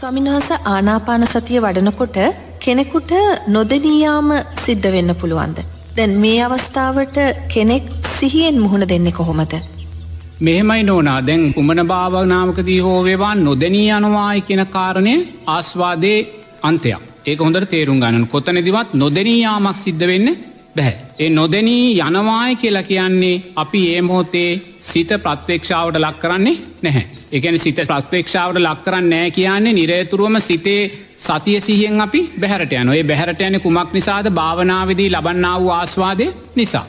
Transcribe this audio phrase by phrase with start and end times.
[0.00, 2.16] ස්වමින්වහස ආනාපාන සතිය වඩනකොට
[2.58, 3.10] කෙනෙකුට
[3.46, 4.28] නොදනීයාම
[4.64, 5.58] සිද්ධ වෙන්න පුළුවන්ද.
[5.96, 9.52] දැන් මේ අවස්ථාවට කෙනෙක් සිහියෙන් මුහුණ දෙන්නේ කොහොමද.
[10.40, 15.14] මෙහෙමයි නෝනා දැන් කුමන භාවනාමකදී හෝවේවා නොදැනී යනවායි කියෙන කාරණය
[15.46, 16.18] ආස්වාදේ
[16.62, 20.28] අන්තයක් ඒක හොඳට තේරුම් ගණන් කොතනදිවත් නොදැනීයාමක් සිද්ධ වෙන්න
[20.76, 20.96] බැහැ.
[21.20, 27.06] ඒ නොදැනී යනවාය කියලා කියන්නේ අපි ඒ මොහොතේ සිත ප්‍රත්වේක්ෂාවට ලක් කරන්නේ නැහැ.
[27.32, 33.40] එකන සිත ප්‍රත්වේක්ෂාවට ලක් කරන්න නෑ කියන්නේ නිරේතුරුවම සිතේ සතිය සිහියෙන් අපි බැහරට යනොේ බැහරට
[33.40, 36.86] යන කුමක් නිසාද භාවනාවදී ලබන්නාව ආස්වාදය නිසා.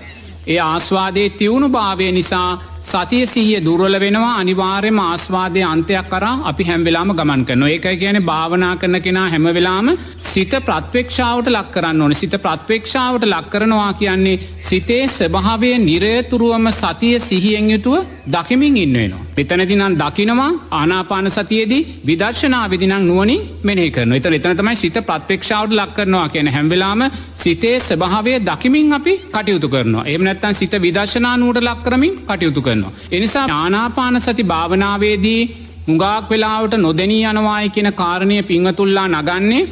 [0.48, 2.49] ඒ ආස්වාදයේ තිවුණු භාවය නිසා
[2.81, 8.71] සතිය සිහිය දුරල වෙනවා අනිවාර්යම ආස්වාදය අන්තයක් කරා අපි හැම්වෙලාම ගමන් කරන ඒක කියන භාවනා
[8.76, 9.91] කරන කෙනා හැමවෙලාම
[10.23, 12.16] සිත ප්‍රත්වේක්ෂාවට ලක් කරන්න ඕන.
[12.16, 19.26] සිත ප්‍රත්වේක්ෂාවට ලක් කරනවා කියන්නේ සිතේ ස්වභාවය නිරේතුරුවම සතිය සිහියෙන් යුතුව දකිමින් ඉන්නවෙනවා.
[19.38, 25.95] මෙතනතිනම් දකිනවා ආනාපාන සතියේදී විදර්ශනා විදිනක් නුවනින් මෙනේ කරන එත එතන තමයි සිත ප්‍රත්වේක්ෂාවට ලක්
[25.95, 27.05] කරනවා කියන හැම්වෙලාම
[27.37, 30.07] සිතේ ස්වභාවය දකිමින් අපි කටයුතු කරනවා.
[30.07, 32.94] එමනැත්තන් සිත විදර්ශනා නූට ලක් කරමින් කටයුතු කරනවා.
[33.12, 35.41] එනිසා ආනාපාන සති භාවනාවේදී
[35.88, 39.64] හුඟාක් වෙලාවට නොදැනී යනවායි කියෙන කාරණය පිංහතුල්ලා නගන්නේ.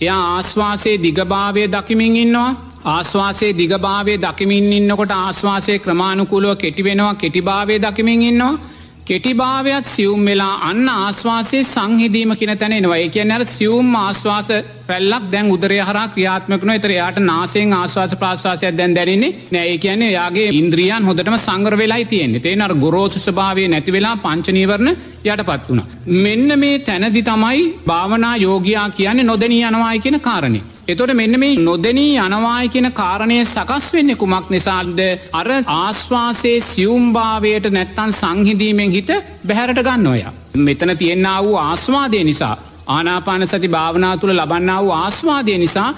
[0.00, 2.52] එයා ආශ්වාසේ දිගභාවය දකිමින් ඉන්නවා.
[2.86, 8.54] ආශ්වාසේ දිගභාවේ දකිමින් ඉන්නකොට ආශ්වාසය ක්‍රමාණුකුලුව කෙටි වෙනවා කෙටිභාවය දකිමින් ඉන්නවා.
[9.06, 14.48] කෙටිභාවයක් සියුම් වෙලා අන්න ආශ්වාසය සංහිදීම කියන තැනෙනවා ඒ කියන්න අර සියුම් ආශ්වාස
[14.88, 20.48] පැල්ලක් දැන් උදරය හර ක්‍රියාත්මකන එතර යාට නාසයෙන් ආශ්වාස ප්‍රාශවාසයක් දැන් දැනන්නේ නෑ කියන්නේ යාගේ
[20.54, 25.82] ඉන්ද්‍රියන් හොඳටම සංග්‍ර වෙලා තියෙන්නේ තේ අර ගොරෝසු ස්භාවය නැති වෙලා පංචනීවරණ යට පත් වුණ.
[26.18, 30.62] මෙන්න මේ තැනදි තමයි භාවනා යෝගයා කියන්නේ නොදැනී යනවායි කියෙන කාරණය.
[30.88, 34.98] එතොට මෙන්න මේ නොදැනී යනවායි කියෙන කාරණය සකස් වෙන්න කුමක් නිසාල්ද
[35.32, 39.10] අර ආශ්වාසේ සියුම්භාවයට නැත්තන් සංහිදීමෙන් හිත
[39.46, 40.20] බැහැරට ගන්න ඔය.
[40.58, 42.56] මෙතන තියෙන්න්න වූ ආස්වාදය නිසා
[42.88, 45.88] ආනාපාන සති භාවනා තුළ ලබන්න වූ ආස්වාදය නිසා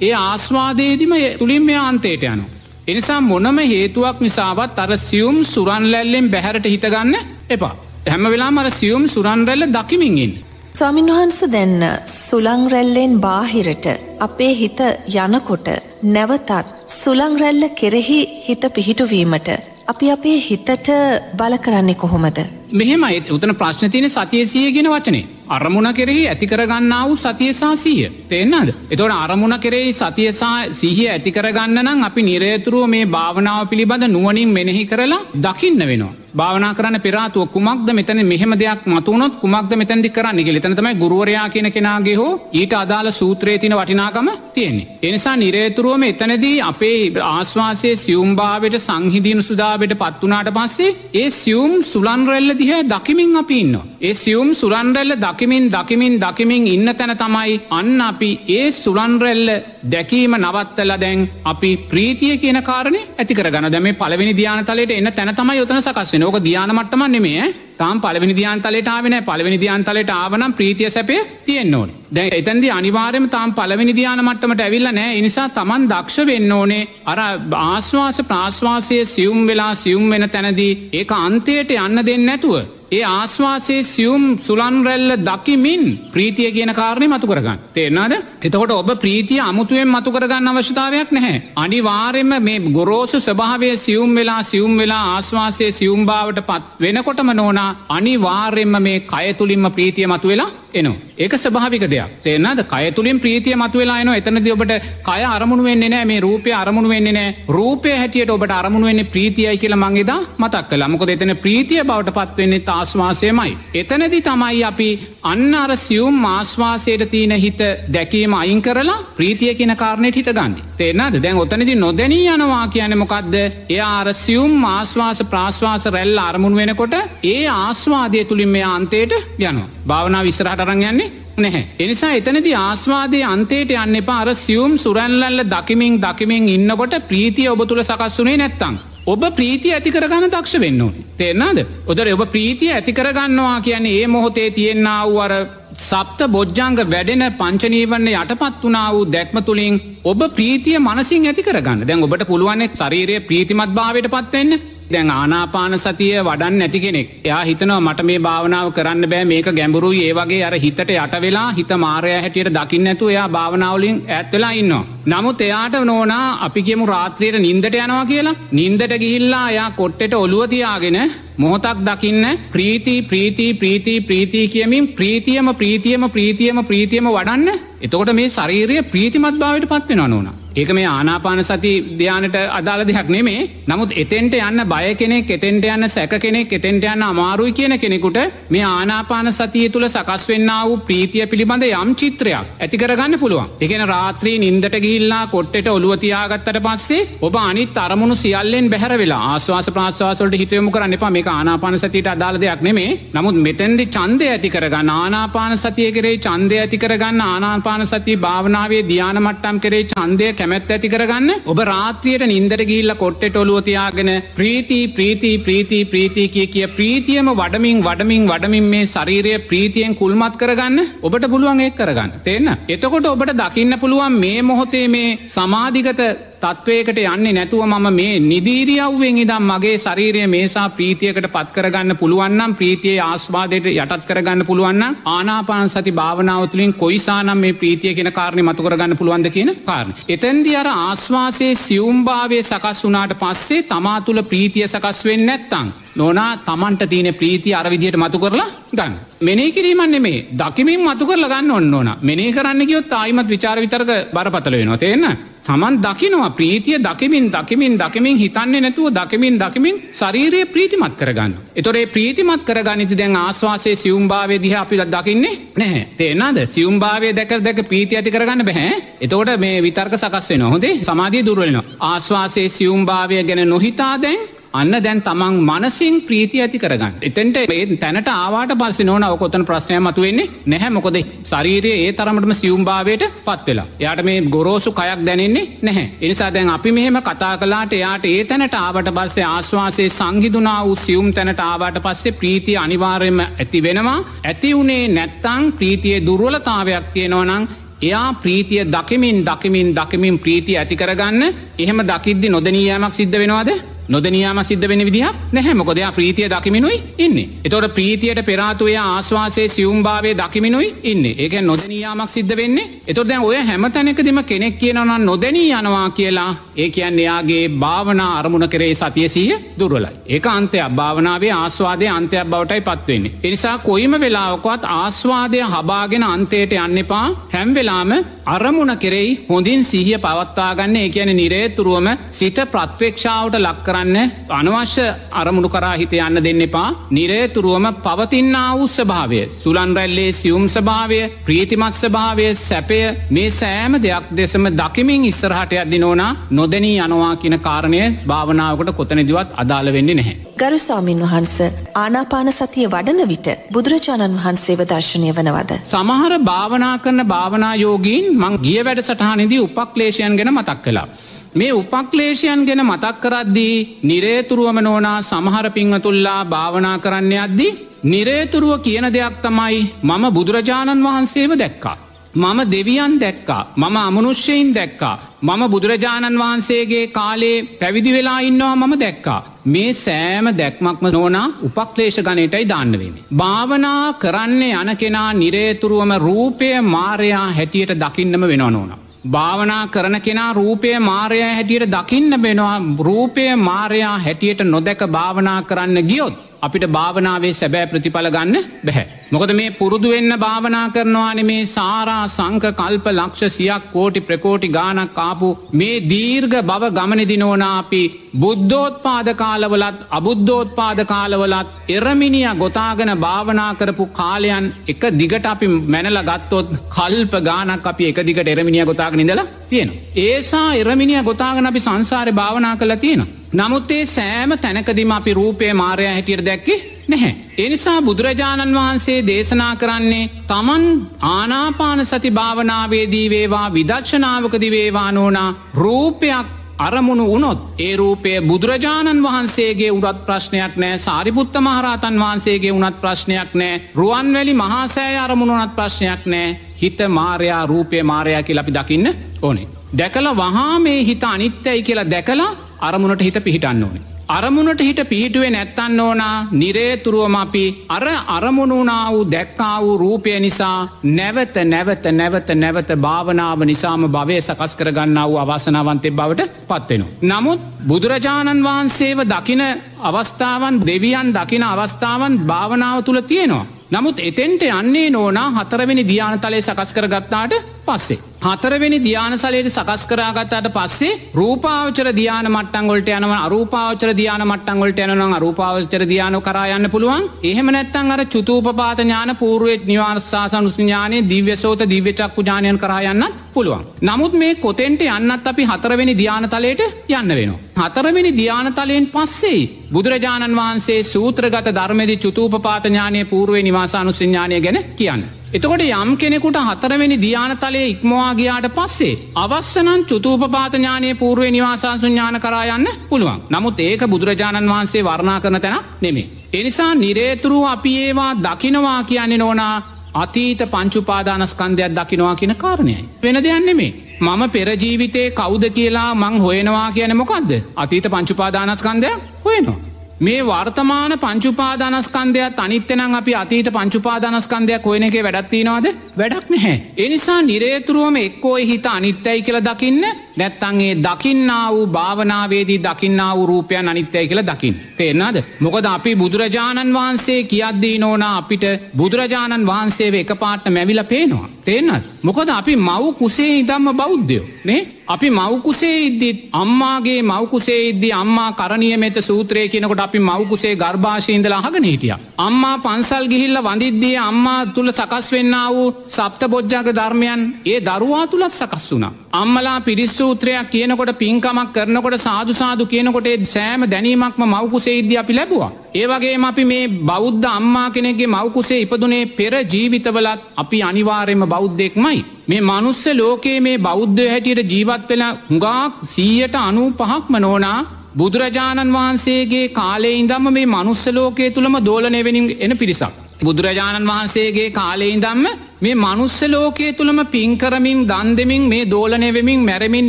[0.00, 2.44] ඒ ආස්වාදයේදිම තුළින් මේ අන්තයට යනු.
[2.86, 7.16] එනිසා මොනම හේතුවක් නිසාවත් අර සියුම් සුරන්ලැල්ලෙන් බැහැරට හිතගන්න
[7.50, 7.74] එපා.
[8.06, 10.45] හැම වෙලා මර සියුම් සුරන්රැල්ල දකිමින්ගින්.
[10.76, 11.82] ස්වාමින්වහන්ස දැන්න
[12.14, 13.86] සුළංරැල්ලෙන් බාහිරට
[14.18, 14.80] අපේ හිත
[15.14, 15.68] යනකොට
[16.14, 16.50] නැවතත්
[16.96, 19.48] සුළංරැල්ල කෙරෙහි හිත පිහිටුවීමට
[19.86, 20.90] අපි අපේ හිතට
[21.38, 22.38] බල කරන්නේ කොහොමද.
[22.72, 29.58] මෙහෙමයි උතන ප්‍රශ්න තියන සතියසිය ගෙන වචනේ අරමුණ කෙරෙහි ඇතිකරගන්නාව සතියසා සීය තේෙන්න්නද එතොට අරමුණ
[29.58, 36.14] කෙරෙහි සතියසා සිහිය ඇතිකරගන්න නම් අපි නිරේතුරුව මේ භාවනාව පිළිබඳ නුවනින් මෙනෙහි කරලා දකින්න වෙනවා.
[36.36, 41.68] භාවනා කරන්න පෙරාතුව කුමක්ද මෙතන මෙහෙම දෙයක් මතුනොත් කුමක්ද මෙතැදි කරන්න ගෙ තනතමයි ගුරුවරයා කියන
[41.70, 44.88] කෙනගේ හෝ ඊට අදාළ සූත්‍රයේ තින වටිනාකම තියෙන්නේ.
[45.02, 53.32] එනිසා නිරේතුරුවම එතනදී අපේ ආශ්වාසය සියුම්භාවට සංහිදීන සුදාවට පත්වනාට පස්සේ ඒ සියුම් සුලන්රැල්ල දිහ දකිමින්
[53.36, 53.74] අපි ඉන්න.
[54.00, 59.48] ඒ සියුම් සුරන්රැල්ල දකිමින් දකිමින් දකිමින් ඉන්න තැන තමයි අන්න අපි ඒ සුරන්රැල්ල
[59.86, 65.58] දැකීම නවත්තල දැන් අපි ප්‍රීතිය කියන කාරණය ඇතිකර ගන දැම පලවෙනි ධ්‍යානතලට එන්න තැන තමයි
[65.58, 67.42] යොතන සකස්වෙන ඕක ධ්‍යානමටම නෙමේ
[67.78, 71.90] තාම් පලවෙනි ධ්‍යාන්තලට ආවෙන පලවෙනි ධ්‍යාන්තලට ආවනම් ප්‍රීතිය සැපේ තියෙන් ඕන.
[72.10, 75.20] දැ එතන්දි අනිවාරයම තාම් පලවෙනි ධ්‍යාන මට්ටමට ඇවිල්ල නෑ.
[75.20, 76.88] නිසා තමන් දක්ෂ වෙන්න ඕනේ.
[77.04, 77.18] අර
[77.62, 82.56] ආශ්වාස ප්‍රාශ්වාසය සියුම් වෙලා සියුම් වෙන තැනදී ඒ අන්තයට යන්න දෙන්න නැතුව
[82.88, 85.82] ඒ ආශ්වාසේ සියුම් සුලන්රැල්ල දකිමින්
[86.12, 87.58] ප්‍රීතිය කියන කාරණය මතු කරගන්න.
[87.74, 91.42] තේරනාද එතකොට ඔබ ප්‍රීතිය අමුතුවෙන් මතු කරගන්න අවශ්‍යතාවයක් නැහැ.
[91.56, 99.00] අනිවාරෙන්ම මේ ගොරෝසු ස්භාවය සියුම් වෙලා සියුම් වෙලා ආශ්වාසය සියුම්භාවට පත් වෙනකොටම නෝනා අනිවාර්යෙන්ම මේ
[99.06, 100.96] කය තුළින්ම ප්‍රීතිය මතු වෙලා එනවා.
[101.18, 102.14] ඒක ස්භාවික දෙයක්.
[102.22, 104.72] තේනද කය තුළින් ප්‍රීතිය මතුවෙලා එන එතනද ඔබට
[105.08, 109.56] කය අරමුණු වෙන්නේ නෑ මේ රූපය අරමුණු වෙන්නේ නෑ රූපය හැටියට ඔබට අරමුණු වෙන්නේ ප්‍රීතියයි
[109.58, 110.86] කියල මංගේදා මතක් කළ.
[110.88, 113.56] මොකද එතන ප්‍රීතිය බවට පත්වෙන්නේ ආශ්වාසයමයි.
[113.74, 114.88] එතනදි තමයි අපි
[115.26, 120.54] අන්න අර සියුම් ආශ්වාසයට තියන හිත දැකීම අයින් කරලා ප්‍රීතිය කියන කාරණයට හිත ගන්න.
[120.76, 126.96] තේනද දැන් ඔතනදි නොදැනී යනවා කියන මොකක්ද එය අර සියුම් ආශ්වාස ප්‍රාශ්වාස රැල්ල අරමුණ වෙනකොට
[127.24, 129.68] ඒ ආස්වාදය තුළින් මේ අන්තයට යනවා.
[129.86, 131.64] භාවනා විස්සරහට අරං යන්නේ නැහැ.
[131.78, 137.82] එනිසා එතනති ආස්වාදය අන්තයට යන්න එපා අර සියුම් සුරැල්ලල්ල දකිමින් දකිමින් ඉන්නකොට ප්‍රීතිය ඔබ තුළ
[137.84, 138.76] සකස්වනේ නැත්තං.
[139.06, 141.02] ඔබ ප්‍රීතිය ඇතිකරගන්න දක්ෂ වෙන්න ඕනි.
[141.18, 141.58] තේරනාද
[141.90, 145.34] ඔදර ඔබ ප්‍රීතිය ඇතිකරගන්නවා කියන්නේ ඒ මොහොතේ තියෙන්න්න වූවර
[145.80, 151.86] සප්ත බොජ්ජංග වැඩෙන පංචනීවන්න යටපත් වනා වූ දැක්ම තුළින් ඔබ ප්‍රීතිය මනසින් ඇති කරගන්න.
[151.88, 154.58] දැන් ඔබට පුළුවන්න්නේ ශරීරය ප්‍රීතිමත් භාවයට පත්වවෙන්න
[154.88, 159.90] දැන් ආනාපාන සතිය වඩන්න නැති කෙනෙක් එයා හිතනවා මට මේ භාවනාව කරන්න බෑ මේක ගැඹුරු
[159.98, 164.86] ඒ වගේ අර හිතට යට වෙලා හිත මාරය හැටියට දකින්න ඇතු එයා භාවනාවලින් ඇත්වෙලා ඉන්නවා.
[165.06, 170.98] නමුත් එයාට නෝනා අපි කියමු රාත්‍රයට නින්දට යනවා කියලා නින්දට ගිහිල්ලා එයා කොට්ටට ඔළුවතියාගෙන
[171.36, 178.82] මොහොතක් දකින්න ප්‍රීති ප්‍රීති ප්‍රීති ප්‍රීති කියමින් ප්‍රීතියම ප්‍රීතියම ප්‍රීතියම ප්‍රීතියම වඩන්න එතකොට මේ ශරීරය
[178.84, 180.28] ප්‍රීතිමත් භාවට පත්වෙන නොන.
[180.56, 183.40] ඒක මේ ආනාපාන සති ධ්‍යානට අදාළ දෙයක් නෙමේ.
[183.70, 188.18] නමුත් එතෙන්ට යන්න බය කෙනෙක් එතෙන්ට යන්න සැක කෙනෙක් එතෙන්ට යන්න අමාරුයි කියන කෙනෙකුට
[188.48, 193.50] මේ ආනාපාන සතිය තුළ සකස් වෙන්න වූ ප්‍රීතිය පිළිබඳ යම් චිත්‍රයක් ඇතිකරගන්න පුළුවන්.
[193.60, 200.38] එකන රාත්‍රී නින්දට ගිහිල්ලා කොට්ටට ඔළුවතියාගත්තට පස්සේ ඔබ අනිත් අරමුණු සියල්ලෙන් බැහර වෙලා ආශවාස ප්‍රාශවාසලට
[200.42, 201.10] හිතයමු කරන්න එපා.
[201.10, 202.96] මේ ආනාපාන සතියට අදාළ දෙයක් නෙමේ.
[203.12, 209.22] නමුත් මෙතැන්දි චන්දය ඇති කරගන්න ආනාපාන සතිය කරේ චන්දය ඇති කරගන්න ආනාපාන සති භාවනාවේ ධ්‍යාන
[209.22, 211.30] මට්ටම් කරේ චන්දය කැමැත් ඇති කරගන්න.
[211.50, 218.28] ඔබ රාත්‍රියයට නින්දර ගිල්ල කොට්ටට ඔලුවතියාගෙන ප්‍රීති ප්‍රීති ප්‍රීති ප්‍රීති කිය කිය ප්‍රීතියම වඩමින් වඩමින්
[218.30, 220.78] වඩමින් මේ ශරීරය ප්‍රීතියෙන් කුල්මත් කරගන්න.
[221.02, 222.14] ඔබට පුළුවන් එක් කරගන්න.
[222.26, 226.02] තේන්න එතකොට ඔබට දකින්න පුළුවන් මේ මොහොතේ මේ සමාධිගත
[226.36, 233.00] තත්ත්වයකට යන්නේ නැතුව මම මේ නිදීරියව්වෙන් ඉදම් මගේ ශරීරය මේසා ප්‍රීතියකට පත් කරගන්න පුළුවන්නම් ප්‍රීතියේ
[233.02, 239.50] ආස්වාදයට යටත් කරගන්න පුළුවන්න ආනාපාන සති භාවනාවතුලින් කොයිසානම් මේ ප්‍රීතිය කියෙන කාරණය මතුකරගන්න පුළුවන්ද කියන
[239.66, 239.94] කාරණ.
[240.08, 245.72] එතැන්දි අර ආස්වාසේ සියුම්භාවය සකස් වනාට පස්සේ තමා තුළ ප්‍රීතිය සකස් වෙන්න නැත්තං.
[245.96, 248.98] නොනා තමන්ට තියන ප්‍රීති අරවිදියට මතු කරලා ගන්න.
[249.20, 253.90] මෙනේ කිරීමන්නේ මේ දකිමින් මතු කරල ගන්න ඔන්න ඕන මෙනේ කරන්න ගියොත් ආයිමත් විචාර විතරක
[254.12, 255.16] බරපතල වෙනවා තියන්න.
[255.46, 261.34] තමන් දකිනවා ප්‍රීතිය දකිමින් දකිමින් දකිමින් හිතන්නේ නැතුව දකිමින් දකිමින් ශරීරය ප්‍රීතිමත් කරගන්න.
[261.54, 265.82] එතොරේ ප්‍රීතිමත් කරගනිති දැන් ආශවාසේ සියුම්භාවය දිහ අපි දකින්නේ නැහැ.
[265.96, 271.64] තේනද සියුම්භාවය දැක දැක ප්‍රීති ඇති කරගන්න බැහැ එතෝට මේ විතර්ක සකස්සේ නොහොදේ සමාධී දුර්වලනවා
[271.82, 274.18] ආශවාසේ සියුම්භාවය ගැන නොහිතා දැන්
[274.56, 276.94] අන්න දැන් තමන් මනසින් ප්‍රීති ඇති කරගන්න.
[277.02, 282.32] එතෙන්ට ඒ තැනට ආවාට පස්ස නොන ඔකොතන ප්‍රශ්නය මතු වෙන්නේ නැහැ මොකොද ශරීරය ඒ තරමටම
[282.34, 283.66] සියුම්භාවයට පත් වෙලා.
[283.80, 285.86] යාට මේ ගොරෝසු කයක් දැනෙන්නේ නැහැ.
[286.00, 291.12] එනිසා දැන් අපි මෙහෙම කතා කලාට එයාට ඒ තැනට ආවට පස්සේ ආශ්වාසයේ සංහිදුනා වූ සියුම්
[291.12, 294.00] තැනට ආවාට පස්සේ ප්‍රීතිය අනිවාර්යම ඇති වෙනවා.
[294.24, 297.48] ඇති වුණේ නැත්තං ප්‍රීතිය දුර්වලතාවයක් තියෙනවනං
[297.82, 301.22] එයා ප්‍රීතිය දකිමින් දකිමින් දකිමින් ප්‍රීතිය ඇති කරගන්න
[301.58, 303.50] එහෙම දකිද්දි නොදනීයමක් සිද්ධ වෙනවාද
[303.88, 307.18] නොදනයාම සිද්ධ වෙන විදිහ නැහැ මොකදයා ප්‍රීතිය දකිමිනුයි ඉන්න.
[307.44, 313.64] එතොට ප්‍රීතියට පෙරාතුවය ආස්වාසේ සියුම්භාවය දකිමිනුයි ඉන්න ඒක නොදනයාමක් සිද්ධ වෙන්නේ එතොට දැන් ඔය හැම
[313.68, 319.92] තැනකදිම කෙනෙක් කියනවන නොදැනී යනවා කියලා ඒ කියන්න එයාගේ භාවනා අරමුණ කරේ සතියසීය දුරලයි.
[320.06, 323.14] ඒ අන්තයක් භාවනාවේ ආස්වාදය අන්තයක් බවටයි පත්වවෙන්නේ.
[323.22, 327.90] එනිසා කොයිම වෙලාවකවත් ආස්වාදය හබාගෙන අන්තයට යන්න එපා හැම්වෙලාම
[328.26, 335.74] අරමුණ කෙරෙයි හොඳින් සිහිය පවත්වාගන්න ඒ කියන නිරේතුරුවම සිත ප්‍රත්වේක්ෂාවට ලක්කර කරන්න අනවශ්‍ය අරමුණු කරා
[335.74, 342.80] හිත යන්න දෙන්න එපා නිරේතුරුවම පවතින්නා වූ ස්භාවය සුලන් රැල්ලේ සියුම් ස්භාවය ප්‍රීතිමත් ස්භාවය සැපය
[343.10, 349.72] මේ සෑම දෙයක් දෙසම දකිමින් ඉස්සරහට අදදි නෝනා නොදැනී යනවා කියන කාරණය භාවනාවකට කොතනදිවත් අදාළ
[349.72, 350.16] වෙන්නේ නැහැ.
[350.36, 351.36] ගරු ස්වාමින් වහන්ස
[351.76, 355.52] ආනාපාන සතිය වඩන විට බුදුරජාණන් වහන්සේව දර්ශනය වනවද.
[355.70, 360.86] සමහර භාවනා කරන භාවනායෝගීන් මං ගිය වැඩ සටහනිදී උපක්ලේෂයන් ගැන මතක් කලා.
[361.34, 367.48] මේ උපක්ලේෂයන් ගැන මතක් කරද්දී නිරේතුරුවම නෝනා සමහර පිංහතුල්ලා භාවනා කරන්න අද්දි
[367.84, 371.76] නිරේතුරුව කියන දෙයක් තමයි මම බුදුරජාණන් වහන්සේව දැක්කා.
[372.16, 379.20] මම දෙවියන් දැක්කා මම අමනුෂ්‍යයින් දැක්කා මම බුදුරජාණන් වහන්සේගේ කාලේ පැවිදි වෙලා ඉන්නවා මම දැක්කා.
[379.46, 383.04] මේ සෑම දැක්මක්ම නෝනා උපක්ලේෂ ගනයටයි දාන්නවෙන්නේ.
[383.16, 388.78] භාවනා කරන්න යන කෙනා නිරේතුරුවම රූපය මාරයා හැටියට දකින්නම වෙන නෝනා.
[389.06, 396.14] භාවනා කරන කෙනා රූපය මාරයා හැටියට දකින්න බෙනවා රූපය මාරයා හැටියට නොදැක භාවනා කරන්න ගියොත්
[396.40, 398.86] අපිට භාවනාවේ සැබෑ ප්‍රතිඵල ගන්න බැහැ.
[399.08, 404.94] මොකද මේ පුරුදු වෙන්න භාවනා කරනවාන මේ සාරා සංක කල්ප ලක්ෂ සියක් කෝටි ප්‍රකෝටි ගානක්
[404.94, 407.82] කාපු මේ දීර්ග බව ගමනදිනෝනා අපි
[408.16, 417.14] බුද්ධෝත්පාද කාලවලත් අබුද්ධෝත්පාද කාලවලත් එරමිනිිය ගොතාගෙන භාවනා කරපු කාලයන් එක දිගට අපි මැනල ගත්තොත් කල්ප
[417.22, 419.70] ගානක් අපි එක දිගට එරමිනිිය ගොතාගෙන ඉඳලා තියෙන.
[420.02, 423.06] ඒසා එරමිනිිය ගොතාගෙන අපි සංසාරය භාවනා කළ තියෙන.
[423.32, 427.14] නමුත් ඒ සෑම තැනකදිම අපි රූපය මාරය හැටියට දැක්කේ නැහැ.
[427.38, 430.64] එනිසා බුදුරජාණන් වහන්සේ දේශනා කරන්නේ තමන්
[431.08, 436.26] ආනාපාන සති භාවනාවේදී වේවා විදක්ෂනාවකදිවේවා නෝනා රූපයක්
[436.58, 443.60] අරමුණු වනොත් ඒ රූපය බුදුරජාණන් වහන්සේගේ උඩත් ප්‍රශ්නයක් නෑ සාරිපුත්ත මහරහතන් වහන්සේගේ උනත් ප්‍රශ්නයක් නෑ
[443.74, 449.48] රුවන්වැලි මහාසෑ අරමුණුනත් ප්‍රශ්නයක් නෑ හිත මාරයා රූපය මාරයා කියල අපි දකින්න ඕනේ.
[449.78, 453.95] දැකල වහා මේ හිත අනිත්‍යයි කියලා දැකලා අරමුණට හිත පිහිටන්න ඕනේ.
[454.08, 461.34] අරමුණට හිට පිහිටුවේ නැත්තන්න ඕනා නිරේතුරුවම අපි අර අරමුණුනා වූ දැක්කා වූ රූපය නිසා නැවත
[461.44, 466.94] නැවත නැවත නැවත භාවනාව නිසාම භවය සකස් කරගන්න වූ අවසනාවන්තය බවට පත්වෙනවා.
[467.02, 469.42] නමුත් බුදුරජාණන් වහන්සේව දකින
[469.80, 473.46] අවස්ථාවන් දෙවියන් දකින අවස්ථාවන් භාවනාව තුළ තියෙනවා.
[473.70, 477.34] නමුත් එතෙන්ට යන්නේ නෝනා හතරවෙනි ධ්‍යානතලේ සකස් කර ගත්තාට
[477.66, 477.98] පස්සේ.
[478.26, 486.22] හතරවෙනි ධ්‍යානසලයට සකස් කරාගත්තාට පස්සේ රූපාවචර ධ්‍යාන මට්ටංගොලට යනව අරූපාවචර ධ්‍යාන මට්ටංගොලට යනනම් අරූපාවචර ධ්‍යානෝ
[486.22, 493.66] කරයන්න පුළුවන් එහෙම නැත්තන් අර චුතූපපාත ඥාන පූර්ුවත් නිවාර්ශාසන උස්ඥානය දිව්‍යසෝත දිව්‍යචක්කු ජානයන් කරයන්නත් පුළුවන්.
[493.82, 497.42] නමුත් මේ කොතෙන්ට යන්නත් අපි හතරවෙනි ධ්‍යානතලයට යන්න වෙනවා.
[497.60, 505.06] හතරවෙනි ධ්‍යානතලයෙන් පස්සේ බුදුරජාණන් වහන්සේ සූත්‍රගත ධර්මදි චුතූපපාතඥානය පූර්ුවේ නිවාසානුසිඥානය ගැන කියන්න.
[505.36, 513.82] එතකොට යම් කෙනෙකුට හතරවෙනි ධ්‍යානතලය ඉක්මවාගයාට පස්සේ අවස්සනන් චුතූපපාතඥානය පූර්ුවේ නිවාසාසුඥාන කරයන්න පුළුවන් නමුත් ඒක
[513.86, 516.06] බුදුරජාණන් වහන්සේ වර්ණා කරන තැන නෙමේ.
[516.32, 519.56] එනිසා නිරේතුරු අපි ඒවා දකිනවා කියන්නේ නෝනා
[519.94, 522.88] අතීත පංචුපාදානස්කන්දයක් දකිනවා කියන කාරණයයි.
[523.02, 523.72] වෙන දෙයන්නෙමේ.
[524.00, 529.65] මම පෙරජීවිතේ කෞුද කියලා මං හොයනවා කියන මොකක්ද අතීත පංචුපාදානස්කන්දයක් හොයනවා.
[529.98, 536.60] මේ වර්තමාන පංචුපාදානස්කන්දයක් අනිත්‍යනං අපි අතීට පංචුපාදානස්කන්දයක් කොයන එක වැඩත්තිනවාද වැඩක් නැහැ.
[536.76, 539.80] එනිසා නිරේතුරුවම එක්කෝයි හිත අනිත්‍යයි කියල දකින්න
[540.16, 544.60] නැත්තන්ගේ දකින්නා වූ භාවනාවේදී දකින්නා වූ රූපයන් අනිත්‍යය කියල දකිින්.
[544.76, 545.16] තේරනාද.
[545.40, 548.44] මොකද අපි බුදුරජාණන් වහන්සේ කියද්දී නෝනා අපිට
[548.76, 551.28] බුදුරජාණන් වහන්සේ එක පාට්ට මැවිල පේනවා.
[551.42, 551.84] තේනත්.
[552.02, 558.68] මොකද අපි මව් කුසේ ඉදම්ම බෞද්ධයෝ නේ අපි මවකුසේ ඉද්දිත් අම්මාගේ මවකුසේ ඉද්දි අම්මා කරණය
[558.76, 561.94] මෙත සූත්‍රය කියනකොට අපි මවකුසේ ගර්භාශීන්දල අහගෙන හිටිය.
[562.18, 568.32] අම්මා පන්සල් ගිහිල්ල වඳිද්දිය අම්මා තුළ සකස් වෙන්න වූ සප්ත බොජ්ජාග ධර්මයන් ඒ දරුවා තුළත්
[568.32, 568.92] සකස් වුනා.
[569.12, 575.50] අම්මලා පිරිස්සූත්‍රයක් කියනකොට පින්කමක් කරනකොට සාධසාධ කියනකොට සෑම දැනීමක්ම මවකුසේ ඉද්‍ය අපි ලැබවා.
[575.74, 581.98] ඒවගේ අපි මේ බෞද්ධ අම්මා කෙනෙගේ මවකුසේ ඉපදුනේ පෙර ජීවිතවලත් අපි අනිවාර්යම බෞද්ධෙක්මයි.
[582.28, 587.58] මේ මනුස්ස ලෝකයේ මේ බෞද්ධ හැටියට ජීවත් වෙලා හුඟාක් සීයට අනූ පහක්ම නෝනා
[587.96, 593.06] බුදුරජාණන් වහන්සේගේ කාලේ ඉදම්ම මේ මනුස්ස ලෝකයේ තුළම දෝලනයවෙනින් එන පිරිසක්.
[593.18, 595.24] බුදුරජාණන් වහන්සේගේ කාලෙයිදම්ම
[595.60, 599.88] මේ මනුස්ස ලෝකයේ තුළම පින්කරමින් දන් දෙමින් මේ දෝලනයවෙමින් මැරමින්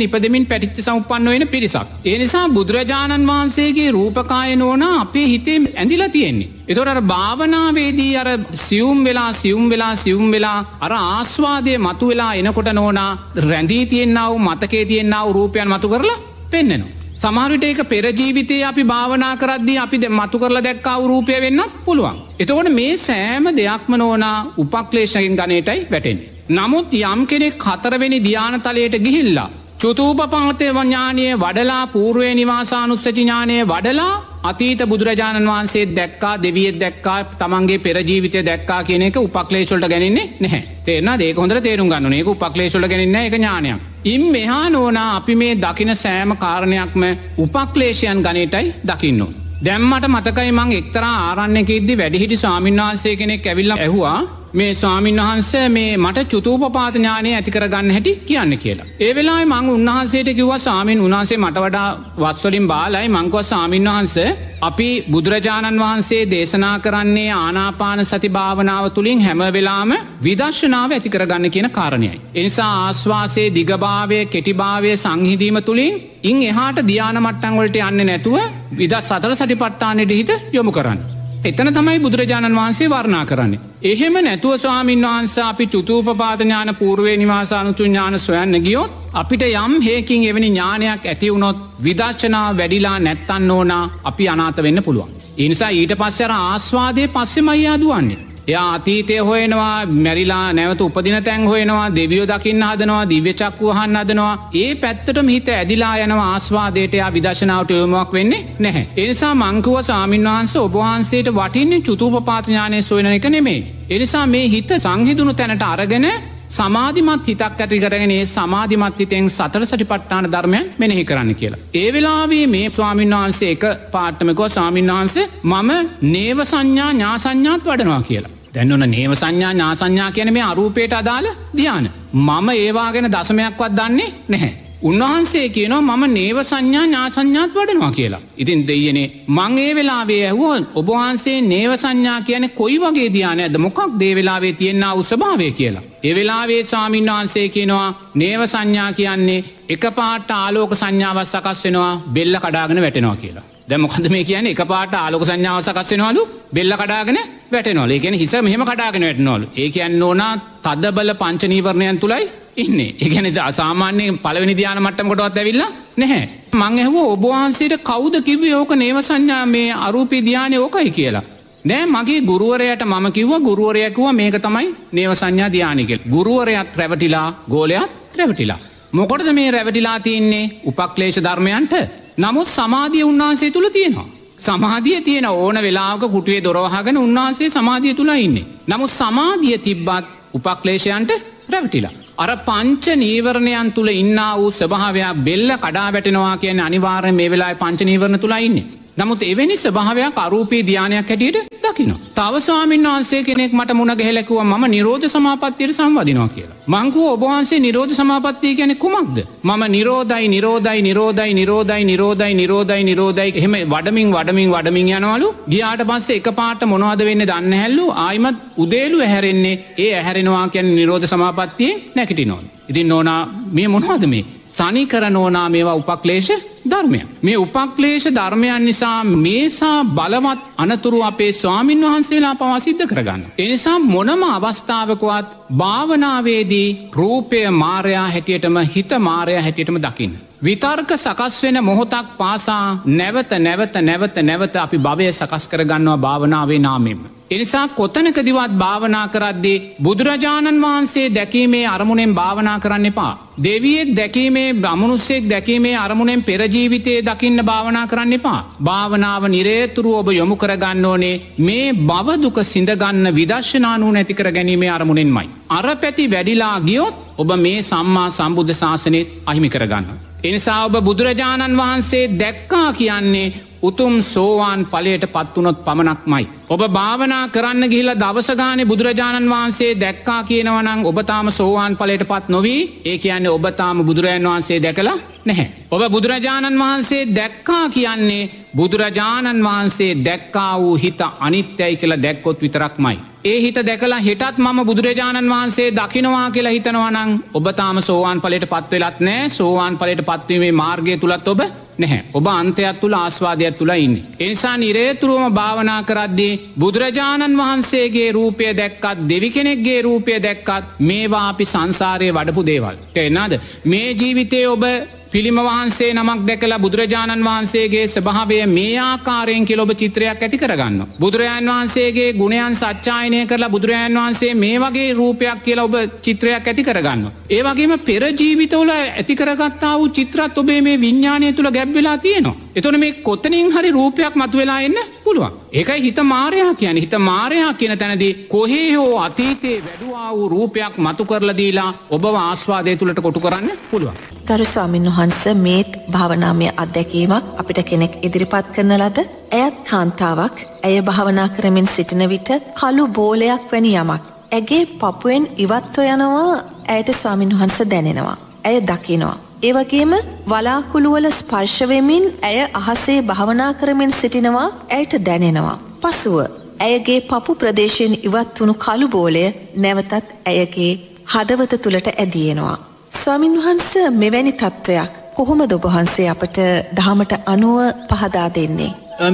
[0.00, 1.88] ඉපදමින් පැටිච්ච සම්පන්න වෙන පිරිසක්.
[2.04, 6.50] ඒනිසා බුදුරජාණන් වහන්සේගේ රූපකාය නෝන අපේ හිතේ ඇඳිලා තියෙන්නේ.
[6.68, 13.10] එතොට භාවනාවේදී අර සියුම් වෙලා සියුම් වෙලා සියුම් වෙලා අර ආස්වාදය මතු වෙලා එනකොට නෝනා
[13.44, 16.97] රැඳී තියෙන්න්නාව මතකේ තියෙන්න්නාව රූපයන් මතු කරලා පෙන්නෙනවා.
[17.18, 22.18] සමහරිට ඒක පෙරජීවිතය අපි භාවනා කරද්දී අපි මතු කරලා දැක්කාව රූපය වෙන්න පුළුවන්.
[22.38, 26.18] එතකොට මේ සෑම දෙයක්ම නෝනා උපක්ලේශකින් ගනයටයි වැටෙන්.
[26.50, 29.48] නමුත් යම් කෙනෙක් කතරවෙනි ධ්‍යානතලයට ගිහිල්ලා.
[29.78, 38.80] චුතූපපාතය වඥානය වඩලා පූර්ුවේ නිවාසානුස්සචිඥානය වඩලා අතීත බුදුරජාණන් වහන්සේ දැක්කා දෙවියත් දැක්කා තමන්ගේ පෙරජීවිතය දැක්කා
[38.84, 43.87] කියන එක උපක්ලේශොල්ට ගැනන්නේ නැහැ තේරන ඒක හොඳ තේරුම් ගන්න ඒක උපක්ලේශොල ගැනන්න එක ඥානයක්.
[44.04, 47.02] ඉම් මෙහා නෝනා අපි මේ දකින සෑම කාරණයක්ම
[47.38, 49.22] උපක්ලේෂයන් ගනයටයි දකින්න.
[49.64, 54.18] දැම්මට මතකයි මං එක්තරා ආරන්නක ඉද්දි වැඩිහිටි ස්වාමින්වහන්සේ කෙනෙක් ඇවිල්ල ඇහවා
[54.50, 58.86] මේ ස්වාමීන් වහන්ස මේ මට චුතූපපාතඥානය ඇතිකරගන්න හැටි කියන්න කියලා.
[59.00, 61.88] ඒ වෙලා මං උන්වහන්සේට කිව්ව සාමීන් උන්හන්සේ මට වඩා
[62.18, 64.16] වස්වලින් බාලයි මංකව සාමීන් වහන්ස
[64.60, 72.20] අපි බුදුරජාණන් වහන්සේ දේශනා කරන්නේ ආනාපාන සති භාවනාව තුළින් හැම වෙලාම විදර්ශනාව ඇතිකරගන්න කියන කාරණයයි.
[72.34, 78.40] එනිසා ආශ්වාසේ දිගභාවය කෙටිභාවය සංහිදීම තුළින් ඉන් එහාට ධ්‍යාන මට්ටංවලට යන්න නැතුව
[78.72, 81.17] විදත් සතර සටි පට්ටානයට හිත යොමු කරන්න.
[81.44, 83.60] එතන තමයි බුදුරජාණන් වහන්සේ වර්ණා කරන්නේ.
[83.82, 90.50] එහෙම නැතුව ස්වාමීන් වහන්ස අපි චුතූපපාතඥාන පූර්වේ නිවාසානුතු ඥාන සොයන්න ගියොත් අපිට යම් හේකින් එවැනි
[90.50, 95.10] ඥානයක් ඇතිවුණොත් විදර්ශනා වැඩිලා නැත්තන්න ඕනා අපි අනාත වෙන්න පුළුවන්.
[95.36, 98.18] ඉනිසා ඊට පස්සර ආස්වාදය පස්සෙමයි අදුවන්නේ.
[98.48, 104.70] එයා අතීතය හොයනවා මැරිලා නැවත උපදින තැන් හොයනවා දෙවියෝ දකින්න හදනවා දිව්‍ය චක්කුවහන් අදනවා ඒ
[104.74, 108.86] පැත්තට හිත ඇදිලා යනවා ආස්වාදයට විදශනාවට යොමක් වෙන්නේ නැහැ.
[108.96, 113.60] එනිසා මංකුව සාමීන් වහන්ස ඔබහන්සේට වටින්නේ චුතුපපාතඥානය සොයන එක නෙමේ.
[113.90, 116.08] එනිසා මේ හිත සංහිදුණු තැනට අරගෙන
[116.50, 121.60] සමාධිමත් හිතක් ඇති කරගෙනේ සමාධිමත්හිතෙන් සතර සටි පට්ටාන ධර්මය මෙනෙහි කරන්න කියලා.
[121.74, 125.70] ඒ වෙලාවේ මේ ස්වාමීන් වහන්සේ එක පාට්ටමකෝ සාමීන් වහන්සේ මම
[126.08, 128.37] නේව සංඥා ඥාසඥාත් වඩනවා කියලා.
[128.54, 131.90] දැන්නවන නේව සංඥා ඥාසංඥා කියන මේ අරූපයට අදාළ ධ්‍යාන.
[132.14, 134.54] මම ඒවා ගැන දසමයක්වත් දන්නේ නැහැ.
[134.82, 138.20] උන්වහන්සේ කියනවා මම නේව සංඥා ඥාසංඥාත් වඩනවා කියලා.
[138.36, 143.78] ඉතින් දෙයනේ මං ඒ වෙලාවේ ඇහුවන් ඔබහන්සේ නේව සංඥා කියන කොයි වගේ ධ්‍යාන ඇද මොකක්
[144.00, 145.84] දේවෙලාවේ තියෙන්න්න උසභාවය කියලා.
[146.02, 152.82] එවෙලාවේ සාමීන් වහන්සේ කියනවා නේව සංඥා කියන්නේ එක පාට ආලෝක සංඥාවත් සකස් වෙනවා බෙල්ල කඩාගෙන
[152.82, 153.46] වැටෙනවා කියලා.
[153.68, 156.22] දැමොකද මේ කියන එක පාට ආලොක සංඥාව සකස්සෙනවලු
[156.52, 157.18] බෙල්ල කඩාගෙන
[157.52, 160.32] වැටනොල එකෙන හිස මෙහම කඩාගෙන වැටනොල් ඒ කියන්න ඕනා
[160.64, 162.94] තද බල පංචනීවරණයන් තුළයි ඉන්නේ.
[162.96, 165.62] ඒගැන සාමාන්‍යයෙන් පලවෙනි ධ්‍යාන මට්ටම කොටවත් ඇවිල්ල
[165.96, 166.24] නැහැ.
[166.52, 171.24] මං ඇහව ඔබවහන්සේට කෞද කිව ඕක නේව සංඥා මේ අරූපී ධ්‍යානය ඕකයි කියලා?
[171.64, 178.60] නෑ මගේ ගුරුවරයට මම කිව්ව ගුරුවරයකුව මේක තමයි නේව සංඥා ධ්‍යානිකෙල් ගුරුවරයක් රැවටිලා ගෝලයක් රැවටිලා.
[178.92, 180.44] මොකොටද මේ රැවටිලා තියන්නේ?
[180.64, 181.74] උපක්ලේශ ධර්මයන්ට?
[182.18, 184.08] නමුත් සමාධිය උන්වහන්සේ තුළ තියෙනවා.
[184.38, 188.46] සමාධිය තියෙන ඕන වෙලාක කුටුවේ දොරවහගෙන උන්වහන්සේ සමාධිය තුළ ඉන්නේ.
[188.66, 191.10] නමුත් සමාධිය තිබ්බත් උපක්ලේශයන්ට
[191.48, 191.94] රැවටිලා.
[192.18, 197.80] අර පංච නීවරණයන් තුළ ඉන්න වූ ස්භාවයක් බෙල්ල කඩා වැටෙනවා කියන අනිවාර්ය මේ වෙලා පංච
[197.82, 198.66] නීවරණ තුළ ඉන්නේ.
[198.98, 201.90] නමුත් එවැනි ස්භාවයක් අරූපී ධ්‍යානයක් හැටියට දකින.
[202.16, 206.56] තවස්වාමින් වහන්සේ කෙනෙක් මට මුණ ගැහෙලකුව ම නිරෝධ සමාපත්තියට සංවදිනවා කියලා.
[206.66, 209.18] මංකු ඔබහන්සේ නිරෝධ සමාපත්තිය ගැන කුමක්ද.
[209.42, 216.18] මම නිරෝධයි නිරෝධයි නිරෝධයි නිරෝධයි නිරෝධයි නිරෝධයි නිරෝධයි එහෙම වඩමින් වඩමින් වඩමින් යනවලු ගියාට පස්සේ
[216.20, 222.24] එක පාට මොනවද වෙන්න දන්න හැල්ලු ආයිමත් උදේලු ඇහැරෙන්නේ ඒ ඇහැරෙනවා කියැන නිරෝධ සමාපත්තියේ නැකිටි
[222.24, 222.44] නොන්.
[222.70, 223.20] ඉතින් ඕනා
[223.52, 224.24] මේ මොනවද මේ.
[224.58, 226.30] සනිකර නෝනා මේවා උපක්ලේශ
[226.70, 227.00] ධර්මය.
[227.22, 233.26] මේ උපක්ලේශ ධර්මයන් නිසා මේසා බලවත් අනතුරු අපේ ස්වාමින් වහන්සේලා පවසිද්ධ කරගන්න.
[233.38, 240.27] එනිසා මොනම අවස්ථාවකවත් භාවනාවේදී රූපය මාරයා හැටියටම හිත මාරය හැටියටම දකින්න.
[240.40, 247.00] විතර්ක සකස් වෙන මොහොතක් පාසා නැවත නැවත නැවත නැවත අපි භවය සකස් කරගන්නවා භාවනාවේ නාමෙන්ම.
[247.30, 253.18] එනිසා කොතනකදිවත් භාවනා කරද්දී බුදුරජාණන් වහන්සේ දැකීමේ අරමුණෙන් භාවනා කරන්න එපා.
[253.42, 258.40] දෙවියෙක් දැකීමේ බමුණුස්සෙක් දැකීමේ අරමුණෙන් පෙරජීවිතයේ දකින්න භාවනා කරන්න එපා.
[258.64, 265.30] භාවනාව නිරේතුරු ඔබ යොමු කරගන්න ඕනේ මේ බවදුක සිඳගන්න විදර්ශනානූ නැතිකර ගැනීමේ අරමුණෙන්මයි.
[265.50, 270.07] අර පැති වැඩිලා ගියොත් ඔබ මේ සම්මා සම්බුද්ධ ශාසනයත් අහිමි කරගන්න.
[270.24, 276.28] එනිසා ඔබ බුදුරජාණන් වහන්සේ දැක්කා කියන්නේ උතුම් සෝවාන් පලයට පත්වනොත් පමණක් මයි.
[276.48, 282.98] ඔබ භාවනා කරන්න ගිහිල දවසගාන බුදුරජාණන් වහන්සේ දැක්කා කියනවනං ඔබතාම සෝවාන් පලට පත් නොවී ඒ
[282.98, 285.50] කියන්නේ ඔබතාම බුදුරජන් වහන්සේ දැකලා නැහැ.
[285.70, 292.98] ඔබ බුදුරජාණන් වහන්සේ දැක්කා කියන්නේ බුදුරජාණන් වහන්සේ දැක්කා වූ හිත අනිත්‍යයි කියලා දැක්කොත් විතරක්මයි.
[293.24, 299.28] ඒ හිත දැකලා හිටත් මම බුදුරජාණන් වහන්සේ දකිනවා කියලා හිතනවනං ඔබතාම සෝවාන් පලට පත්වෙලත් නෑ
[299.28, 301.40] සෝවාන් පලට පත්වීමේ මාර්ගය තුළත් ඔබ
[301.78, 303.96] නැහැ ඔබ අන්තයක් තුළ ආස්වාදයක් තුළ ඉන්න.
[304.18, 312.12] එනිසා නිරේතුරුවම භාවනා කරද්දී බුදුරජාණන් වහන්සේගේ රූපය දැක්කත් දෙවි කෙනෙක්ගේ රූපය දැක්කත් මේවා අපි සංසාරය
[312.12, 312.76] වඩපු දේවල්.
[312.96, 313.32] එන්නාද
[313.64, 314.64] මේ ජීවිතය ඔබ
[315.12, 320.82] පිළිම වහන්සේ නමක් දැකලා බුදුරජාණන් වහන්සේගේ ස්භාවය මේ ආකාරයෙන් කියල ඔබ චිත්‍රයක් ඇති කරගන්න.
[321.00, 327.06] බුදුරජාන් වහන්සේගේ ගුණයන් සච්චායනය කරලා බුදුරජාන් වහන්සේ මේ වගේ රූපයක් කියලා ඔබ චිත්‍රයක් ඇති කරගන්න.
[327.30, 332.36] ඒ වගේම පෙරජීවිතවල ඇතිකරගත්තා වූ චිත්‍රත් ඔබේ මේ විඤ්ඥානය තුළ ගැබ්වෙලා තියෙනවා.
[332.58, 335.32] එතොන මේ කොත්තනින් හරි රූපයක් මතුවෙලා එන්න පුළුවන්.
[335.52, 341.04] ඒකයි හිත මාරයා කියන හිත මාරයා කියන තැනදී කොහේ හෝ අතීතයේ වැඩුවා වූ රූපයක් මතු
[341.04, 343.96] කරලදීලා ඔබ ආස්වාදය තුළට කොටු කරන්න පුළුවන්.
[344.28, 348.98] ගරු ස්වාමින් වහන්ස මේත් භාවනාමය අත්දැකීමක් අපිට කෙනෙක් ඉදිරිපත් කරන ලද
[349.32, 352.28] ඇයත් කාන්තාවක් ඇය භාවනා කරමින් සිටින විට
[352.60, 354.02] කළු බෝලයක් වැනි යමක්.
[354.32, 358.16] ඇගේ පපුුවෙන් ඉවත්ව යනවා ඇයට ස්වාමින් වහන්ස දැනෙනවා.
[358.44, 359.16] ඇය දකිනවා.
[359.40, 359.92] ඒවගේම
[360.26, 365.58] වලාකුළුවල ස්පර්ශවෙමින් ඇය අහසේ භාවනා කරමින් සිටිනවා ඇයට දැනෙනවා.
[365.82, 366.16] පසුව
[366.60, 369.24] ඇයගේ පපු ප්‍රදේශයෙන් ඉවත් වුණු කළු බෝලය
[369.56, 369.92] නැවතත්
[370.26, 370.72] ඇයගේ
[371.06, 372.56] හදවත තුළට ඇදියෙනවා.
[372.94, 376.38] ස්වාමින් වහන්ස මෙවැනි තත්ත්වයක් කොහොම දොබහන්සේ අපට
[376.76, 377.58] දහමට අනුව
[377.90, 378.72] පහදා දෙන්නේ.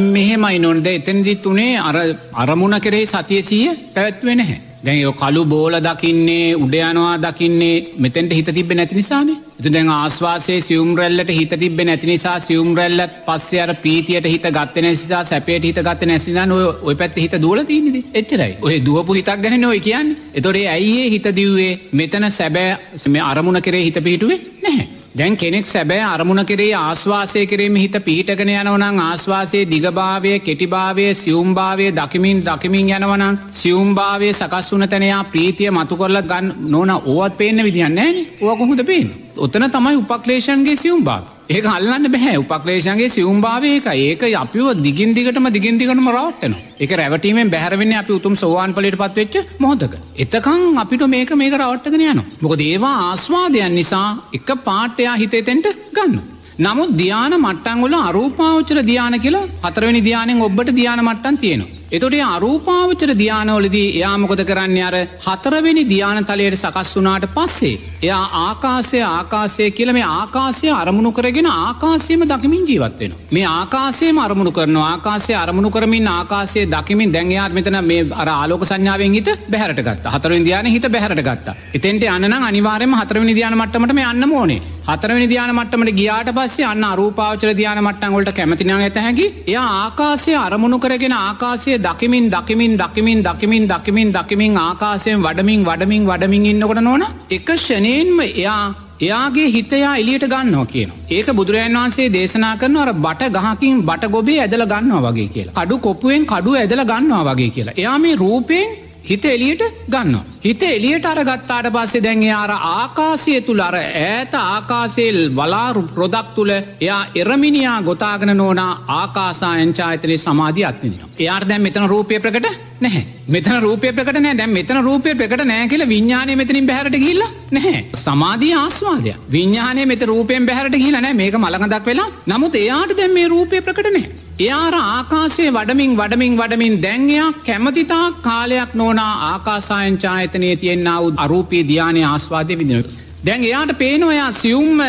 [0.09, 1.97] මෙහෙමයි නොන්ද එතැනදිත් වනේ අර
[2.35, 4.59] අරමුණ කරේ සතියසීය පැවැත්වෙන හැ.
[4.87, 9.37] දැන් කළු බෝල දකින්නේ උඩයනවා දකින්නේ මෙතැන්ට හිත තිබ නැති නිසානේ.
[9.61, 14.49] එතු දැන් ආස්වාසේ සියුම් රැල්ලට හිත තිබ නැති නිසා සියුම් රැල්ලත් පස්සේ අර පීතියට හිත
[14.49, 18.53] ගත්ත නැසිසා සැපේට හිත ගත්ත නැසිනා නොය ඔය පැත්ත හිත දුවල තියනෙද එච්චරයි.
[18.61, 20.17] ඔය දුවපු හිතක් ගැන නොය කියන්න.
[20.35, 21.73] එතොරේ ඇයිඒ හිත දිව්වේ?
[21.93, 24.94] මෙතන සැබෑ සම අරමුණ කරේ හිත පිහිටුවේ නැහැ.
[25.15, 32.41] දැන් කෙනෙක් සැබෑ අරමුණ කරේ ආශ්වාසය කිරීම හිත පිහිටගෙන යනවනං ආශ්වාසයේ දිගභාවය කෙටිභාවය සියුම්භාවය දකිමින්
[32.43, 38.57] දකිමින් යනවනං සියුම්භාවය සකස් වන තැනයා ප්‍රීතිය මතු කොල්ල ගන්න නොන ඕවත් පේන්න විදිියන්නේ ඕ
[38.57, 39.15] කොහොද පේන.
[39.39, 41.34] ඔතන තමයි උපක්ලේෂන්ගේ සියුම්භාව.
[41.47, 47.51] ඒක අල්ලන්න බැහැ උපක්ලේෂන්ගේ සියුම්භාවය එක ඒක අපිව දිගින් දිගටම දිගින් දිගටම රවට්ටන එක රැවටීමෙන්
[47.51, 49.95] බැහරවෙන්න අපි උතුම් සෝවාන් පලට පත්වෙච්ච මොහොතක.
[50.17, 52.23] එතකං අපිට මේක මේක රවට්ටගෙන යන.
[52.41, 56.17] මොක දේවා ආස්වාදයන් නිසා එක පාටයා හිතේතෙන්ට ගන්න.
[56.59, 61.84] නමුත් ධ්‍යාන මට්ටංගුල අරූපාවචර ධ්‍යාන කියලා හතරවනි ධ්‍යානෙන් ඔබට ධ්‍යාන මට්ටන් තියෙනවා.
[61.91, 67.79] එතොට අරූපාවචර ධ්‍යානවලදී එයාමකොද කරන්න අර හතරවෙනි ධ්‍යාන තලයට සකස් වනාට පස්සේ.
[68.03, 73.15] එයා ආකාසය ආකාසය කියල මේ ආකාසය අරමුණු කරගෙන ආකාසයම දකිමින් ජීවත්වෙන.
[73.31, 79.13] මේ ආකාසයම අරමුණු කරන ආකාසය අරමුණු කරමින් ආකාසය දකිමින් දැන්යාත් මෙතන මේ අර ආලෝක සංඥාවෙන්
[79.13, 81.59] හිත බැහරට ගත් හතර ඉන්දයාන හිත බැහරට ගත්තා.
[81.75, 86.85] එතෙන්ට අන්න අනිවාරම හතරවනි ධ්‍යාන මට්ටමට මේ අන්න ඕනේ හතරවනි ධ්‍යාන මට්ටමට ගියාට පස්සේ අන්න
[86.85, 93.69] අරූපාවචර ධ්‍යාන මට්ටන්ගොලට කැමතින ඇත හැකි එය ආකාසය අරමුණු කරගෙන ආකාසය දකිමින් දකිමින් දකිමින් දකිමින්
[93.69, 98.65] දකිමින් දකිමින් ආකාසයෙන් වඩමින් වඩමින් වඩමින් ඉන්නකොට නොන එක ෂනයෙන්ම එයා
[99.01, 100.93] එයාගේ හිතයා එලියට ගන්නවා කියන.
[101.11, 105.55] ඒක බුදුරජන් වන්සේ දේශනා කරන අර බට ගහකින් බට ගොබේ ඇදල ගන්නවා වගේ කියලා.
[105.55, 107.75] කඩු කොපුුවෙන් කඩු ඇදල ගන්නවා වගේ කියලා.
[107.77, 110.21] එයා මේ රූපයෙන් හිත එලියට ගන්න.
[110.43, 116.53] හිත එලියට අර ගත්තාට පස්සේ දැන්ගේ අර ආකාසය තුළ අර ඇත ආකාසේල් වලාරු ප්‍රොදක් තුළ
[116.53, 121.05] එයා එරමිනියා ගොතාගෙන නෝනා ආකාසායංචායතනය සමාධී අත්තිනිය.
[121.19, 122.49] එයාට දැම් මෙතන රූපය ප්‍රකට
[122.81, 123.05] නැහැ.
[123.29, 127.87] මෙතන රූපය ප්‍රකට නෑ දැම් මෙතන රූපය ප්‍රකට නෑ කියල විඤ්ඥානය මෙතනින් බැහරට ගිල්ල නැහැ.
[128.01, 132.13] සමාධී ආස්වාදය විඤ්ඥානය මෙත රූපයෙන් බැහරට ගිල නෑ මේක මළඟදක් වෙලා.
[132.27, 138.75] නමුත් එයාට දැම් මේ රූපය ප්‍රකට නෑ එයාර ආකාසේ වඩමින් වඩමින් වඩමින් දැන්යා කැමතිතා කාලයක්
[138.75, 142.85] නෝනා ආකාසායංචායතනය තියෙන්න්නාව අරූපී ධ්‍යානය ආස්වාදය විදින.
[143.27, 144.81] දැන් එයාට පේනොයා සියුම්ම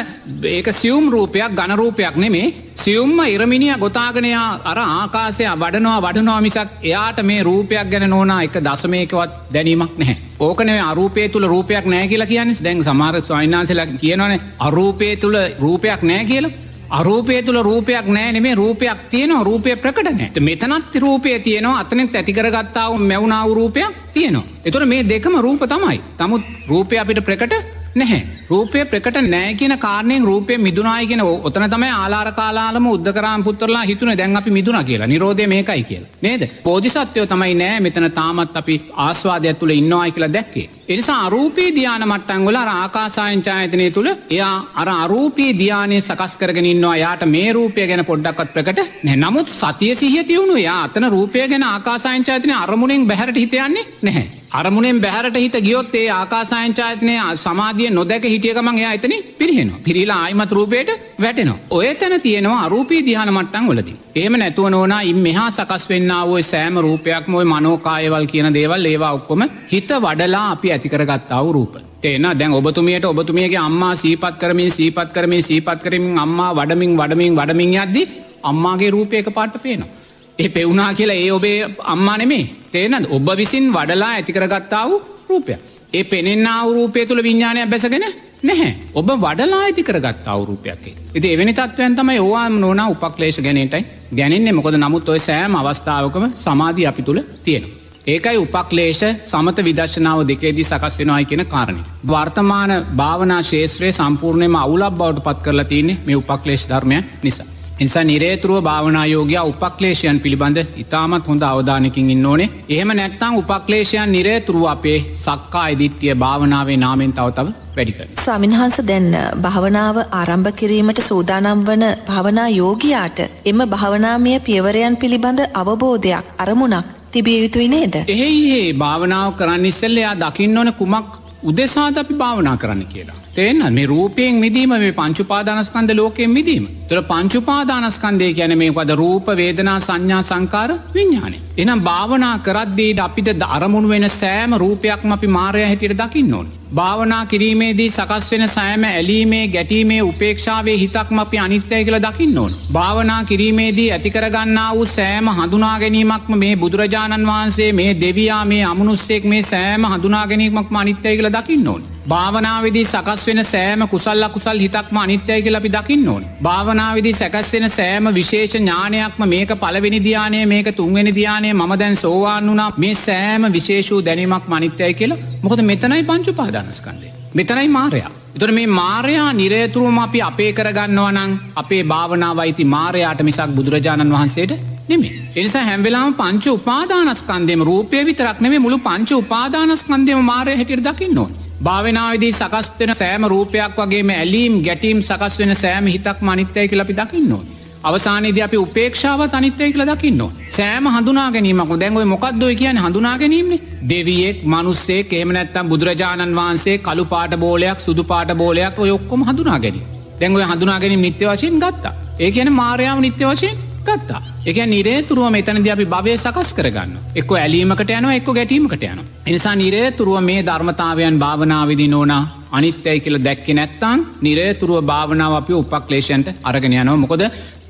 [0.45, 7.43] ඒක සියුම් රූපයක් ගණරූපයක් නෙමේ සියුම්ම ඉරමිනිිය ගොතාගනයා අර ආකාසය වඩනවා වඩනවා මිසක් එයාට මේ
[7.43, 10.17] රූපයක් ගැන නෝනා එක දසමයකවත් දැනීමක් නැහැ.
[10.39, 16.25] ඕකනේ අරූපය තුළ රූපයක් නෑ කියලා කියන්නේ දැන් සමාර ස්වයින්නාසල කියනවනේ අරූපය තුළ රූපයක් නෑ
[16.25, 16.55] කියලා
[16.89, 23.53] අරූපය තුළ රූපයක් නෑනෙමේ රූපයක් තියනවා රූපය ප්‍රකට නෑ මෙතනත් රූපය තියනවා අතනෙත් ඇතිකරගත්තාව මැවුණාව
[23.53, 24.43] රූපයක් තියනවා.
[24.65, 26.01] එතුර මේ දෙකම රූප තමයි.
[26.17, 27.53] තමුත් රූපය අපිට ප්‍රකට
[27.95, 28.21] නැහැ.
[28.49, 34.17] රූපය ප්‍රකට නෑ කියන කාරණයෙන් රූපය මිදුනායි කියෙන ඔතන තමයි ආලාර කාලාම උද්දකරම් පුත්තරලා හිතුන
[34.17, 36.09] දැන් අපි මිදුන කියලා නිරෝධය මේකයි කියලා.
[36.21, 36.41] නේද.
[36.63, 40.69] පෝජිසත්වයෝ තමයි නෑ මෙතන තාමත් අපි ආස්වාදයක් තුළ ඉන්නවායි කියලා දැක්කේ.
[40.89, 47.87] එනිසා අරූපී ධ්‍යාන මට්ටංගොල ආකාසායංචායතනය තුළ එයා අර අරූපී ධ්‍යානය සකස් කරගෙනන්නවා යාට මේ රූපය
[47.87, 53.37] ගැන පොඩ්ඩක්ත් ප්‍රකට නැ නමුත් සතිය සිහ තියුණු යා අතන රූපය ගැන ආකාසායංචාතනය අරමුණෙන් බැහට
[53.37, 54.27] හිතයන්නේ නැහැ.
[54.51, 60.89] අරමුණෙන් බැහරට හිත ගියොත් ඒ ආකාසායංචායතනය සමාධිය නොදැක හිටියකමන් එයා එතන පිරිහෙන පිරිලා ආයිමත් රූපයට
[61.19, 61.51] වැටෙන.
[61.69, 63.89] ඔය තැන තියෙනවා අරූපී දිහන මට්ටන් වලද.
[64.15, 69.43] ඒම නැතුව නෝනා ඉම් මෙහා සකස් වෙන්නාවෝ සෑම රූපයක් මොයි මනෝකායවල් කියන දේවල් ඒවා ඔක්කොම
[69.71, 71.75] හිත වඩලා අපි ඇතිකරගත්තාව රූප.
[72.01, 77.75] තේන දැන් ඔබතුමියට ඔබතුමියගේ අම්මා සීපත් කරමින් සීපත් කරමින් සීපත් කරමින් අම්මා වඩමින් වඩමින් වඩමින්
[77.75, 78.03] යද්දි
[78.43, 79.93] අම්මාගේ රූපයක පාට පේනවා.
[80.39, 84.91] ඒ පෙවුනා කියලා ඒ ඔබේ අම්මා නෙමේ තේනද ඔබ විසින් වඩලා ඇතිකරගත්තාව
[85.29, 85.55] රූපය.
[85.93, 88.05] ඒ පෙනෙන් අවරූපය තුළ විඤ්ඥානයක් බැසගෙන
[88.43, 90.93] නැහැ ඔබ වඩලා ඇති කරගත් අවරූපයක්ේ.
[91.15, 93.85] ඉති එවැනි තත්වයන් තමයි ඕවාම නොන උපක්ලේෂ ගැනටයි
[94.17, 97.65] ගැනෙන්නේ මොකද නමුත් ඔය සෑම අවස්ථාවකම සමාධී අපි තුළ තියෙන.
[98.07, 101.81] ඒකයි උපක්ලේෂ සමත විදශනාව දෙකේදී සකස් වෙනවායි කියෙන කාරණය.
[102.07, 107.47] වර්තමාන භාවනා ශේත්‍රයේ සම්පූර්ණයම අවුලක් බවට පත් කරලා තියන්නේ මේ උපක්ලේෂ ධර්මය නිසා.
[107.79, 114.99] එනිසා නිරේතුරුව භාවනායෝගයා උපක්ලේෂයන් පිළිබඳ ඉතාමත් හොඳ අවධානකින් ඉන්න ඕනේ එහෙම නැත්තං උපක්ලේෂයන් නිරේතුරුව අපේ
[115.15, 117.97] සක්කා ඉදිත්‍යය භාවනාවේ නාමෙන් තවතව වැඩික.
[118.21, 119.09] ස්වාමින්හන්ස දැන්
[119.41, 127.67] භාවනාව ආරම්භ කිරීමට සූදානම් වන භාවනා යෝගයාට එම භාවනාමය පියවරයන් පිළිබඳ අවබෝධයක් අරමුණක් තිබිය යුතුයි
[127.69, 127.95] නේද.
[128.07, 133.21] එහෙයි භාවනාව කරන්න ඉස්සල්ලයා දකින්න ඕන කුමක් උදෙසාද අපි භාවනා කරන්න කියලා.
[133.35, 136.67] තේන්න මේ රූපයෙන් මිදීම මේ පංචුපාදානස්කන්ද ලෝකයෙන් මිදීම.
[136.89, 141.39] තුර පංචුපාදානස්කන්දය ගැන මේ පද රූප වේදනා සංඥා සංකාර විඤ්ඥානය.
[141.57, 146.47] එනම් භාවනා කරද්දේට අපිට අරමුණු වෙන සෑම රූපයක්ම අපි මාරය හැටියට දකින්න ඕන්.
[146.75, 152.53] භාවනා කිරීමේදී සකස් වෙන සෑම ඇලීමේ ගැටීමේ උපේක්ෂාවේ හිතක්ම අපි අනිත්‍යය කළ දකින්න ඕන්.
[152.71, 159.43] භාවනා කිරීමේදී ඇතිකරගන්නා වූ සෑම හඳුනා ගැනීමක්ම මේ බුදුරජාණන් වහන්සේ මේ දෙවයා මේ අමනුස්සෙක් මේ
[159.43, 161.83] සෑම හඳුනා ගැනීමක්ම අනිත්‍යය කළ දකින්න ඕන්.
[162.07, 166.23] භාවනාවදි සකස් වෙන සෑම කුසල්ල කුසල් හිතක්ම අනිත්‍යය කියල අපි දකින්න ඕන්.
[166.43, 172.51] භාවනාවදි සැකස් වෙන සෑම විශේෂ ඥානයක්ම මේක පලවෙනි ධ්‍යානය මේක තුන්වෙනි ධ්‍යානය ම දැන් සෝවාන්
[172.51, 177.13] වනා මේ සෑම විශේෂූ දැනීමක් මනිත්‍යය කියලා මොකද මෙතනයි පංචු පාදානස්කන්දේ.
[177.33, 178.11] මෙතනයි මාරයා.
[178.35, 184.53] එතුර මේ මාරයා නිරේතුරුවම අපි අපේ කරගන්නවා නං අපේ භාවනාවයිති මාරයාට මිසක් බුදුරජාණන් වහන්සේට
[184.87, 185.15] නෙමේ.
[185.35, 191.33] එනිසා හැම්වෙලාම පංච උපාදානස්කන්දෙම රූපය විතරක්නෙේ මුළු පංච උපාදානස්කන්දයම මාරය හැටියට දකින්න ඕන.
[191.63, 197.45] භාවනාවදී සකස්වෙන සෑම රූපයක් වගේම ඇලීම් ගැටීම් සකස් වෙන සෑම හිතක් මනිත්‍යය කියලපි දකින්න ඕන.
[197.83, 200.21] අවසානයේද අපි උපේක්ෂාව අනිත්‍යය කියල දකින්න.
[200.49, 207.37] සෑම හඳුනා ගැනීමක් දැන්ව මොකක්දොයි කියන හඳුනා ගැනීමේ දෙවියෙක් මනුස්සේ කේමනැත්තම් බුදුරජාණන් වහන්සේ කළු පාට
[207.37, 209.87] බෝලයක් සුදු පාට බෝලයක් ඔයොක්කොම හඳුනා ගැනීම.
[210.19, 211.95] දැන්ව හඳුනා ගැනීම නිත්‍ය වශයෙන් ගත්තා.
[212.19, 214.21] ඒ කියන මාරයාව නිත්‍ය වශයෙන් ගත්තා.
[214.45, 220.21] එක නිරේතුරුව මෙතනද අපි භවය සකස් කරගන්න එක්ක ඇලීමකට යන එක්ක ගැටීමකට යන එනිසා නිරේතුරුව
[220.21, 226.97] මේ ධර්මතාවයන් භාවනාවිදි නෝනා අනිත්‍යයි කියල දැක්ක නැත්තං නිරේතුරුව භාවනාව අපි උපක්ලේෂන්ට අරගෙන යනවා.
[226.97, 227.23] මොකොද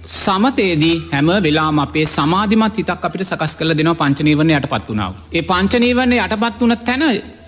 [0.07, 5.13] සමතේදී හැම වෙලාම අපේ සමාධිමත් හිතක් අපිට සකස් කල දෙනවා පංචනීවරණ යට පත් වනාව.
[5.33, 7.03] ඒ පංචනීවරණ යටපත් වන තැන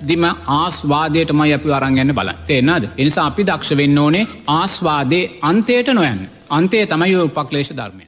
[0.07, 0.25] දිම
[0.55, 6.27] ආස්වාදයටමයි අපි අරංගන්න බල එන්නද එනිසා අපි දක්ෂ වෙන්න ඕනේ ආස්වාදේ අන්තයට නොයන්න.
[6.49, 8.06] අන්තේ තමයි උපක්ලේෂ ධර්මය.